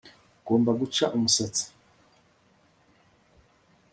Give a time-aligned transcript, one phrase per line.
[0.39, 1.65] ugomba guca umusatsi